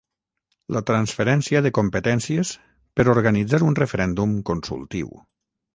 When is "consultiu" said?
4.53-5.17